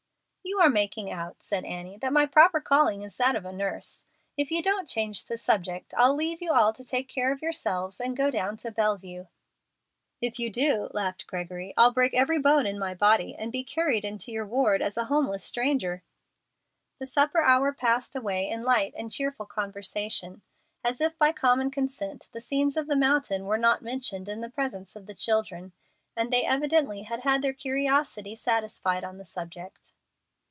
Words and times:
"You 0.43 0.59
are 0.59 0.71
making 0.71 1.09
out," 1.11 1.41
said 1.43 1.63
Annie, 1.65 1.97
"that 1.99 2.11
my 2.11 2.25
proper 2.25 2.59
calling 2.59 3.03
is 3.03 3.15
that 3.17 3.35
of 3.35 3.45
a 3.45 3.53
nurse. 3.53 4.05
If 4.35 4.49
you 4.51 4.61
don't 4.63 4.89
change 4.89 5.25
the 5.25 5.37
subject, 5.37 5.93
I'll 5.95 6.13
leave 6.15 6.41
you 6.41 6.51
all 6.51 6.73
to 6.73 6.83
take 6.83 7.07
care 7.07 7.31
of 7.31 7.41
yourselves, 7.43 8.01
and 8.01 8.17
go 8.17 8.29
down 8.31 8.57
to 8.57 8.71
Bellevue." 8.71 9.27
"If 10.19 10.39
you 10.39 10.49
do," 10.51 10.89
laughed 10.93 11.25
Gregory, 11.27 11.73
"I'll 11.77 11.91
break 11.93 12.13
every 12.15 12.37
bone 12.39 12.65
in 12.65 12.77
my 12.79 12.93
body, 12.95 13.33
and 13.35 13.51
be 13.51 13.63
carried 13.63 14.03
into 14.03 14.31
your 14.31 14.45
ward 14.45 14.81
as 14.81 14.97
a 14.97 15.05
homeless 15.05 15.43
stranger." 15.43 16.01
The 16.99 17.07
supper 17.07 17.41
hour 17.41 17.71
passed 17.71 18.15
away 18.15 18.49
in 18.49 18.63
light 18.63 18.93
and 18.97 19.11
cheerful 19.11 19.45
conversation. 19.45 20.41
As 20.83 20.99
if 20.99 21.17
by 21.19 21.31
common 21.31 21.69
consent, 21.71 22.27
the 22.33 22.41
scenes 22.41 22.75
on 22.75 22.87
the 22.87 22.95
mountain 22.95 23.45
were 23.45 23.57
not 23.59 23.81
mentioned 23.83 24.27
in 24.27 24.41
the 24.41 24.49
presence 24.49 24.95
of 24.95 25.05
the 25.05 25.15
children, 25.15 25.71
and 26.15 26.31
they 26.31 26.43
evidently 26.45 27.03
had 27.03 27.21
had 27.21 27.41
their 27.43 27.53
curiosity 27.53 28.35
satisfied 28.35 29.03
on 29.03 29.17
the 29.19 29.25
subject. 29.25 29.91